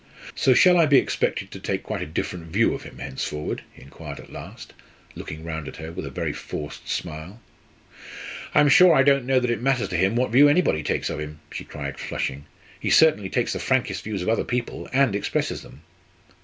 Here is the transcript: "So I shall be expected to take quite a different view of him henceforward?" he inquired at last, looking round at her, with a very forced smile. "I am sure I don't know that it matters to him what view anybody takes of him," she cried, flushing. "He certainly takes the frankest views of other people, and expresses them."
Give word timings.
"So 0.33 0.53
I 0.53 0.55
shall 0.55 0.87
be 0.87 0.97
expected 0.97 1.51
to 1.51 1.59
take 1.59 1.83
quite 1.83 2.01
a 2.01 2.07
different 2.07 2.47
view 2.47 2.73
of 2.73 2.81
him 2.81 2.97
henceforward?" 2.97 3.61
he 3.71 3.83
inquired 3.83 4.19
at 4.19 4.31
last, 4.33 4.73
looking 5.13 5.43
round 5.43 5.67
at 5.67 5.75
her, 5.75 5.91
with 5.91 6.07
a 6.07 6.09
very 6.09 6.33
forced 6.33 6.89
smile. 6.89 7.39
"I 8.55 8.61
am 8.61 8.69
sure 8.69 8.95
I 8.95 9.03
don't 9.03 9.25
know 9.25 9.39
that 9.39 9.51
it 9.51 9.61
matters 9.61 9.89
to 9.89 9.97
him 9.97 10.15
what 10.15 10.31
view 10.31 10.49
anybody 10.49 10.81
takes 10.81 11.11
of 11.11 11.19
him," 11.19 11.39
she 11.51 11.63
cried, 11.65 11.99
flushing. 11.99 12.45
"He 12.79 12.89
certainly 12.89 13.29
takes 13.29 13.53
the 13.53 13.59
frankest 13.59 14.03
views 14.03 14.23
of 14.23 14.29
other 14.29 14.43
people, 14.43 14.89
and 14.91 15.15
expresses 15.15 15.61
them." 15.61 15.81